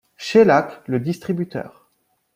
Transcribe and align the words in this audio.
Shellac 0.17 0.81
le 0.87 0.97
distributeur. 0.99 1.91